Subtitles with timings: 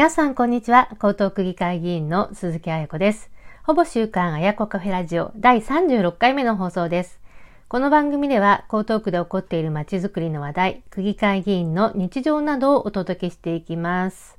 [0.00, 0.88] 皆さん、こんにちは。
[0.92, 3.30] 江東区議会議員の鈴木彩子です。
[3.64, 7.20] ほぼ週刊彩子カフェラジオ第36回目の放送です。
[7.68, 14.38] この番組では、江東区で起こっている街づくりの話題、区議会議員の日常などをお届けしていきます。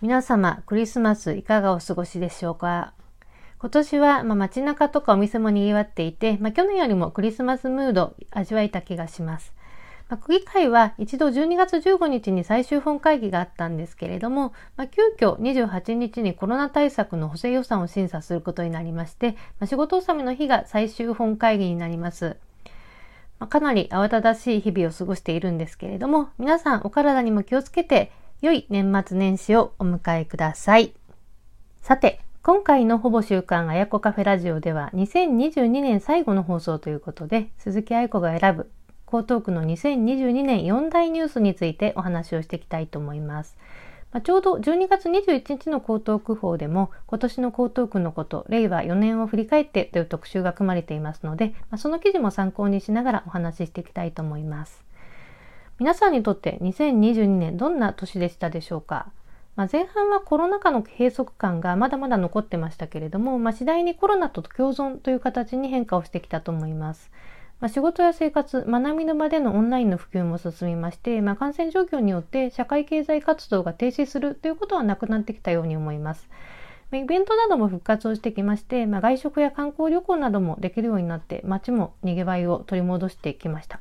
[0.00, 2.92] 皆様、クリスマスいかがお過ごしでしょうか？
[3.58, 9.52] 今年は、まあ、街中とかお店も賑わっていて、まあ、去年よりもクリスマスムード味わえた気がします。
[10.10, 22.36] まあ、区議会は一度12月15日に最終本会議があったんですけれども、まあ、急遽28日にコロナ対策の補正予算を審査することになりまして、まあ、仕事納めの日が最終本会議になります。
[23.38, 28.10] まあ、かなり慌ただしい日々を過ごしているんですけれども、皆さんお体にも気をつけて、
[28.42, 30.92] 良い年末年始をお迎えください。
[31.82, 38.70] さて、今回のほぼ週刊あやこカフェラジオでは2022年最後の放送ということで鈴木愛子が選ぶ
[39.12, 43.56] 江東区の2022年4大ニュースについてお話をしていきたいと思います。
[44.12, 54.84] まあ、ちょうど12月21日の江東区報でも今年の江東区のこと、令和4年を振り返ってという特集が組まれていますので、まあ、その記事も参考にしながらお話ししていきたいと思います。
[55.78, 59.12] 皆さんにとって2022年どんな年でしたでしょうか？
[59.56, 67.10] まあ、前半はコロナ禍の閉塞感がまだまだ残ってましたけれども、まあ、次第にコロナと共存という形に変化をしてきたと思います。
[67.60, 76.28] まあ、仕事や生活、学びの場でのオンラインの普及も進みまして、まあ、感染状況によって社会経済活動が停止するということはなくなってきたように思います。
[76.92, 83.80] イベントなども復活をしてきまして、まあ、外食や観光旅行などもできるようになって、街も賑わいを取り戻してきました。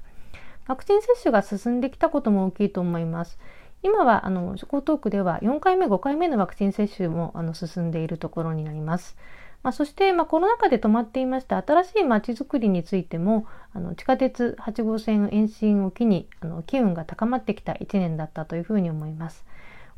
[0.68, 3.40] ワクチン接種が進んできたことも大きいと思います。
[3.82, 9.16] 今は、あの、江東区では4回目、5回目のワクチン接種もあの進んでいるところになります。
[9.62, 19.46] まあ、そして、まあ、コロナ禍で止まっていました新しい街づくりについてもあの地下鉄8号線延伸を機にあの機運が高まってきた1年だったというふうに思います。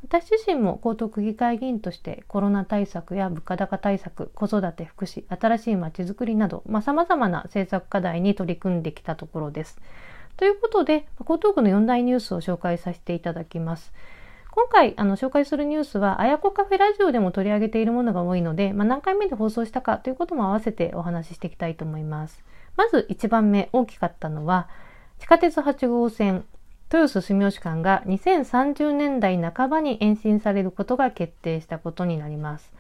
[0.04, 9.80] 私自身も江東区議会議員としてコロナ対策や物価高対策、子育て、福祉、新しい街づくりなどさ、まあ、様々な政策課題に取り組んできたところです。
[10.38, 13.94] ということで、江東区の4大ニュースを紹介させていただきます。
[14.52, 22.44] 今回あの紹介するニュースは、あやこカフェラジオでも取り上げているものが多いので、まあ、何回目で放送したかということも合わせてお話ししていきたいと思います。
[22.76, 24.68] まず1番目大きかったのは、
[25.20, 26.44] 地下鉄8号線、
[26.92, 32.74] 豊洲住吉間が2030年代半ばに延伸されることが決定したことになります。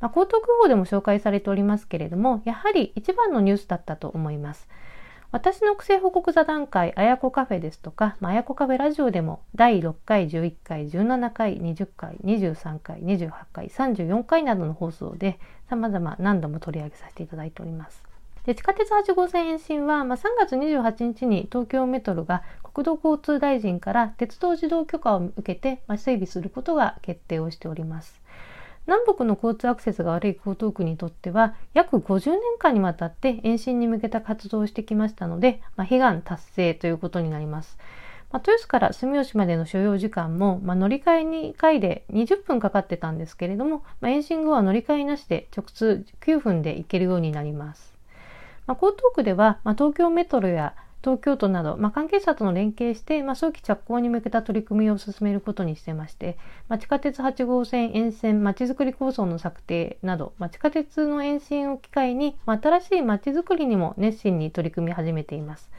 [0.00, 4.68] まあ、江東区報でも紹介されておりますけれども、やはり一番のニュースだったと思います。
[5.34, 18.00] 私の区政報告座談会、あやこカフェですとか、あやこカフェラジオでも、第6回、11回、17回、20回、23回、28回、34回などの放送で、様々何度も取り上げさせていただいております。
[18.46, 28.20] で地下鉄8号線延伸は、まあ、3月28日に東京メトロが国土交通大臣から鉄道自動許可を受けて、まあ、整備することが決定をしております。
[28.86, 37.78] 南北の交通アクセスが悪い江東区にとっては約50年間にわたって延伸に向けた活動をしてきましたので、まあ、悲願達成ということになります。
[38.30, 41.22] まあ、豊洲から住吉までの所要時間も、まあ、乗り換え
[41.52, 47.94] 2回で20分かかってたんですけれども、まあ、延伸後は乗り換えなしで直通9分で行けるようになります。
[48.66, 50.74] ま、江東区では、ま、東京メトロや
[51.04, 56.38] 東京都など、まあ、関係者との連携して、まあ、早期着工に向けた取り組みを進めることにしてまして、
[56.68, 65.70] まあ、地下鉄8号線沿線まちづくり構想の策定など、ま、地下鉄の延伸を機会に、ま、新しいまちづくりにも熱心に取り組み始めています。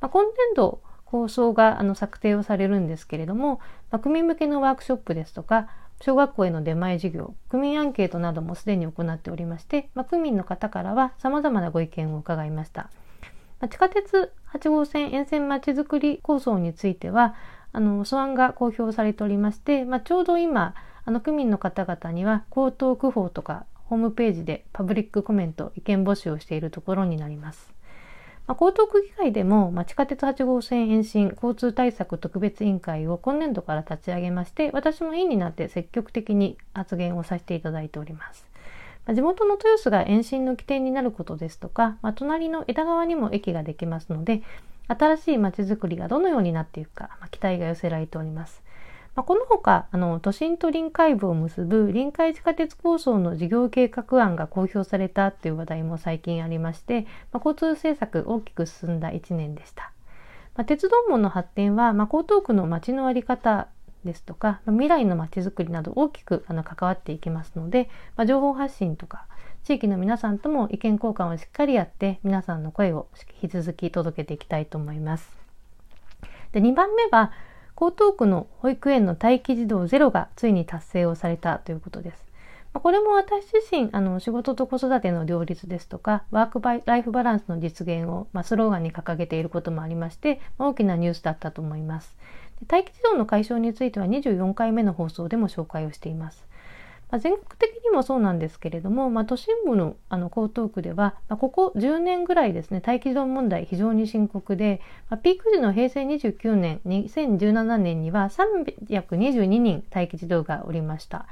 [0.00, 3.60] ま、今年度構想があの策定をされるんですけれども、
[3.92, 5.68] ま、区民向けのワークショップですとか、
[6.00, 12.90] 小学校への出前授業、区民アンケートなどもすでに行っておりまして、ま、区民の方からは様々なご意見を伺いました。
[13.68, 17.34] 地下鉄8号線沿線まちづくり構想については、
[17.72, 27.74] あの、素案が公表されておりまして、まあ、ちょうど今、あの、区民の方々には、江東区法とか、ホームページでパブリックコメント、意見募集をしているところになります。
[28.46, 38.53] まあ、江東区議会でも、まあ、地下鉄8号線延伸交通対策特別委員会を今年度から立ち上げまして、私も委員になって積極的に発言をさせていただいております。
[39.12, 44.42] 地元の豊洲が延伸の起点になることですとか、まあ、隣の枝川にも駅ができますので、
[44.88, 48.62] 新しい街づくりがどのようになっていくか、まあ、期待が寄せられております。
[49.14, 57.02] まあ、このほか、あの、都心と臨海部を結ぶ臨海地下鉄構想の事業計画案が公表されたという話題も最近ありまして、
[57.32, 59.92] まあ、交通政策大きく進んだ1年でした。
[60.56, 63.68] まあ、鉄道網の発展は、ま、江東区の街のあり方
[64.04, 69.26] ですとか未来のまちづくりなど大きくあの関わっていきますので、まあ、情報発信とか
[69.64, 73.06] 地域の皆さんとも意見交換をしっかりやって皆さんの声を
[73.42, 75.30] 引き続き届けていきたいと思います。
[76.52, 77.32] で2番目は
[77.76, 82.24] 江東区の保育園の待機児童ゼロがついに達成をされたということです。
[82.80, 92.16] これも私自身、あの、仕事と子育ての両立ですとか、ワークバイライフバランスの実現を、まあ、スローガンに掲げていることもありまして、大きなニュースだったと思います。
[92.70, 96.46] 待機児童の解消については24回目の放送でも紹介をしています。
[97.10, 104.80] まあ、全国的にもそうなんですけれども、まあ、都心部のあの江東区では、まあ、ここ10年ぐらいですね待機児童問題非常に深刻で、
[105.10, 111.26] まあ、ピーク時の平成29年2017年には322人待機児童がおりました。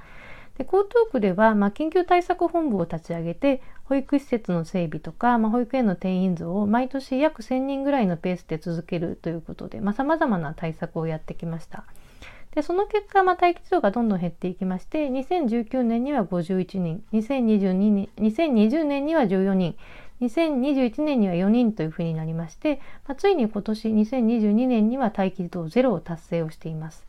[0.58, 11.84] で江東区では、まあ、緊急対策本部を立ち上げて保育施設の整備とか、まあ、保育園の定員増を毎年約1000人ぐらいのペースで続けるということでさまざ、まな対策をやってきました。
[12.54, 19.74] でその結果、まあ、待機児童がどんどん減っていきまして2019年には51人2022年2020年には14人
[20.20, 27.06] 2021年には4人というふうになりまして、まあ、ついに今年2022年には待機児童ゼロを達成をしています。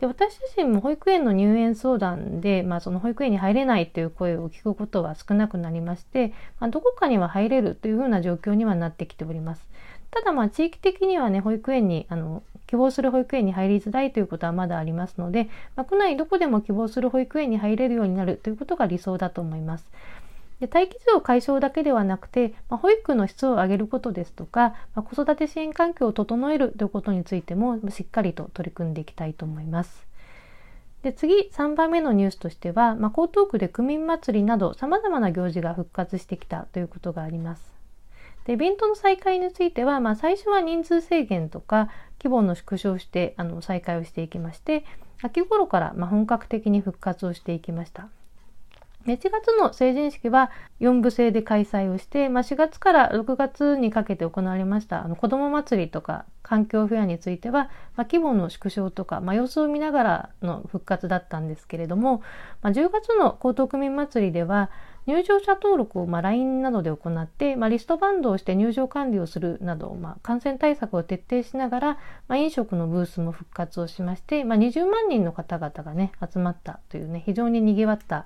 [0.00, 9.68] で私自身も保育園の入園相談で、まあ、その保育園に入れないという声を聞くことは少なくなりまして、まあ、どこかには入れるというふうな状況にはなってきております。
[10.10, 19.86] ただまあ地域的にはね保育園にあの希望する保育園に入りづらいということはまだありますので、まあ、区内どこでも希望する保育園に入れるようになるということが理想だと思います。
[20.60, 30.06] で待機児童解消だけではなくて、まあ、保育の質を上げることですとか、まあ、子育て支援環境を整えるということについてもしっかりと取り組んでいきたいと思います。
[31.02, 37.74] で次3番目のニュースとしては、まあ、江東区で区民祭りなどさまざまな行事が復活してきたということがあります。
[38.46, 41.88] でイベントの再開については、まあ、最初は人数制限とか
[42.22, 44.84] 規模の縮小してあの再開をしていきまして
[45.22, 48.08] 秋頃からま本格的に復活をしていきました。
[49.06, 62.22] 1月の成人式は4部制で開催をして、まあ、4月から6月にかけて行われましたあの子ども祭りとか環境フェアについては、まあ、規模の縮小とか、まあ、様子を見ながらの復活だったんですけれども、
[62.62, 64.70] まあ、10月の江東区民祭りでは
[65.06, 71.88] 入場者登録をまあ LINE などで行って、まあ、リストバンドをして入場管理をするなど、まあ、感染対策を徹底しながら、
[72.26, 78.24] まあ、飲食のブースも復活をしまして、まあ、20万人の方々がね集まったというね非常ににぎわった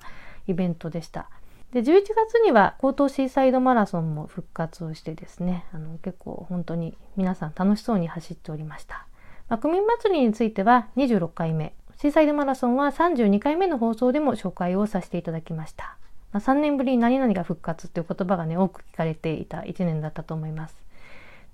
[0.49, 1.29] イベントでした。
[1.71, 9.05] で11月には江東シーサイドマラソンも復活をしてですねあの結構本当に皆さん楽しそうに走っておりました。
[9.49, 15.97] まあ、区民祭りについては26回目シーサイドマラソンは32回目の放送でも紹介をさせていただきました。
[16.31, 20.77] まあ、3年ぶりに何々が復活という言葉がね多く聞かれていた1年だったと思います。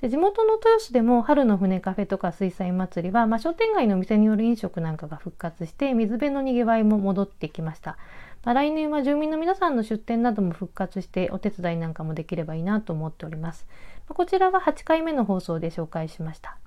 [0.02, 7.98] で地元の豊洲でも春の船カフェとか水彩祭りは、まあ、商店街の店による飲食なんかが復活して水辺のにぎわいも戻ってきました。
[8.44, 13.66] まあ、来年は住民の皆さんの出店なども復活してお手伝いなんかもできればいいなと思っております。
[14.08, 16.58] まあ、こちらは8回目の放送で紹介しました。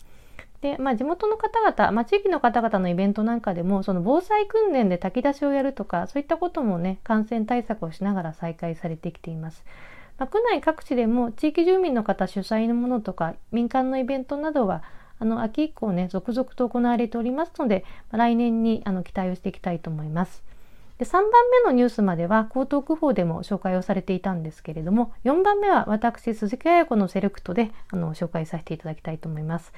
[0.60, 9.64] で、まあ、地元の方々、まあ、地域の方々のイベントなんかでもその防災訓練で炊き出しをやるとかそういったこともね感染対策をしながら再開されてきています。
[10.18, 14.82] ま、区内各地でも地域住民の方主催のものとか民間のイベントなどは
[15.20, 20.42] あの秋以降ね続々と行われておりますので、ま、来年にあの期待をしていきたいと思います。
[20.98, 29.72] で3番目のニュースまでは江東区報でも紹介をされていたんですけれども4番目は私鈴木彩子のセレクトであの紹介させていただきたいと思います。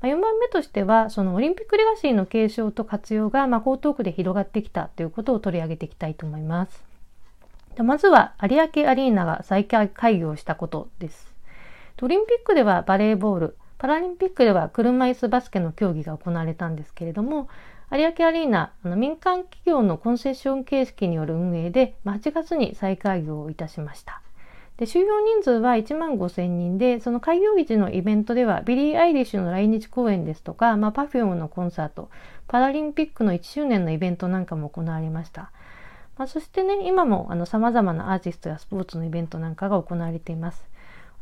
[0.00, 6.89] ま4番目としてはそのオリンピックレガシーの継承と活用が、ま、江東区で広がってきたということを取り上げていきたいと思います。
[7.80, 11.32] でまずは有明アリーナが再開業したことです。
[12.02, 17.48] オリンピックではバレーボール、パラリンピックでは車椅子バスケの競技が行われたんですけれども、
[17.90, 24.20] 有明アリーナ、あの民間企業のコンセッション形式による運営で、8月に再開業をいたしました。
[24.76, 32.10] で収容人数は1万5000人で、その開業時のイベントでは、ビリー・アイリッシュの来日公演ですとか、まあ、パフュームのコンサート、
[32.46, 35.50] パラリンピックの1周年のイベントなんかも行われました。
[36.20, 40.62] まあ、そしてね、今もあの様々なアーティストやスポーツのイベントなんかが行われています。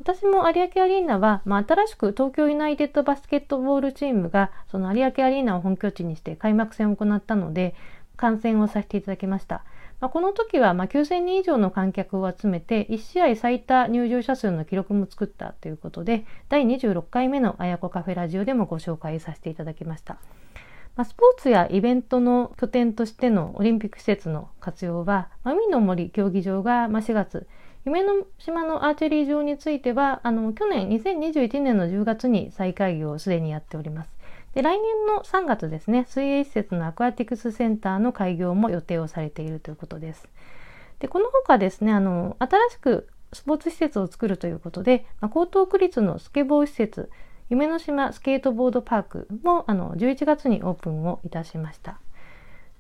[0.01, 7.77] 私も有明アリーナは、まあ、新しく東京ユナイテッドバスケットボールチームがその有明アリーナを本拠地にして開幕戦を行ったので
[8.17, 9.63] 観戦をさせていただきました。
[10.01, 20.19] まあ、この時はま9000人以上の観客を集めて1試合最多入場者数の記録も作ったということで第26回目のあやこカフェラジオでもご紹介させていただきました。
[20.99, 27.47] まあ、スポーツやイベントの拠点としてのオリンピック施設の活用は、まあ、海の森競技場が4月
[27.85, 34.11] 夢の島のアーチェリー場についてはあの去年2021年の10月に再開業をすでにやっております。
[34.55, 40.29] で来年の3月ですね水泳施設のアクアティクスセンターの開業も予定をされているということです。
[40.99, 47.09] でこの他ですねあの新しくスポーツ施設を作るということで、まあ、江東区立のスケボー施設
[47.51, 51.99] 夢の島スケートボードパークもあの11月にオープンをいたしました。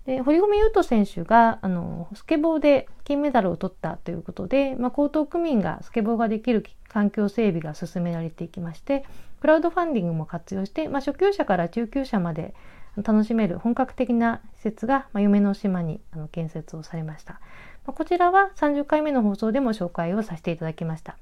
[0.09, 9.05] で堀米雄斗選手があのスケボーで金メダルを取ったということで、まあ、江東区民がスケボーができる環境整備が進められていきまして
[9.43, 12.55] クラウドファンディングも活用して、まあ、初級者から中級者まで
[12.97, 17.41] 楽しめる本格的な施設が、まあ、夢の島にあの建設をされました。
[17.87, 21.17] ま、こちらは30回目の放送でも紹介をさせていただきました。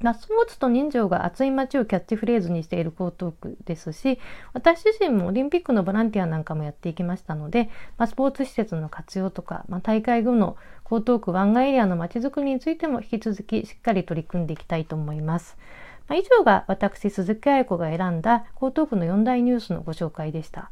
[0.00, 4.18] まあ、スポーツと人情が熱い街をキャッチフレーズにしている江東区ですし
[4.52, 15.56] 私自身もオリンピックのボランティアなんかもやっていきましたので、まあ、スポーツ施設の活用とか、まあ、大会後の江東区湾岸エリアのまちづくりについても引き続きしっかり取り組んでいきたいと思います。
[16.08, 20.70] まあ、以上が私鈴木愛子が選んだ江東区の4大ニュースのご紹介でした。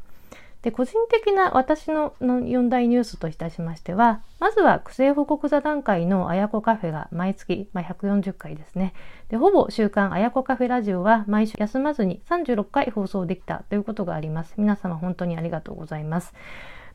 [0.64, 8.94] で個人的な私のの4大ニュースといたしましてはまずは区政報告座談会のあやこカフェが毎月、まあ、140回ですね。
[9.28, 14.54] でほぼ週刊あやこカフェラジオは毎週休まずに36回放送できたということがあります。
[14.56, 16.32] 皆様本当にありがとうございます。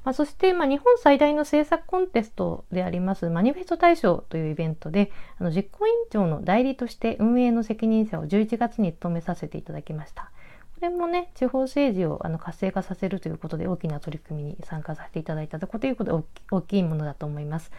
[0.03, 10.31] まあ、そして、まあ、日本最大の制作コンテストでありますマニフェスト大賞というイベントであの実行委員長の代理として運営の責任者を11月に務めさせていただきました。
[10.79, 17.69] これもね、地方政治をあの活性化させるということで大きな取り組みに参加させていただいたということで大きいものだと思います。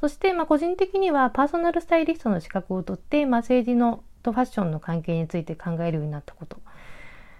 [0.00, 6.58] そして、まあ、個人的にはパーソナルスタイリストの資格を取って、まあ、政治のとファッションの関係について考えるようになったこと。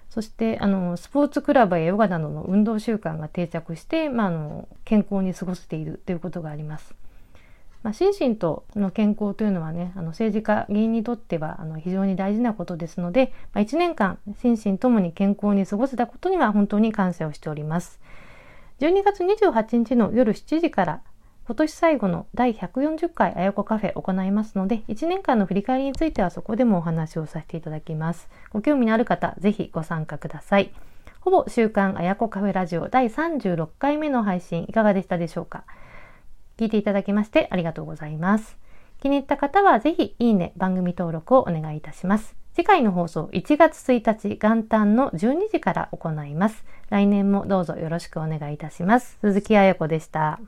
[0.08, 6.94] そしてあのスポーツクラブやヨガなどの運動習慣が定着して、まあ、あの健康に過ごせているということがあります。
[7.88, 17.98] まあ、心身との健康というのはねあの政治家議員にとってはあの非常に大事なことですので、まあ、1年間心身ともに健康に過ごせたことには本当に感謝をしております。
[18.80, 21.00] 12月28日の夜7時から
[21.46, 28.28] 今年最後の第140回あやこカフェ行いますので1年間の振り返りについてはそこでもお話をさせていただきます。
[28.52, 30.72] ご興味のある方ぜひご参加ください。
[31.20, 35.64] ほぼ週刊あやこカフェラジオ第36回目の配信いかがでしたでしょうか？
[36.58, 38.58] 聞いていただきましてありがとうございます。
[39.00, 42.36] 気に入った方はぜひいいね、番組登録をお願いいたします。
[42.52, 46.64] 次回の放送1月1日元旦の12時から行います。
[46.90, 49.16] 来年もどうぞよろしくお願いいたします。
[49.20, 50.40] 鈴木彩子でした。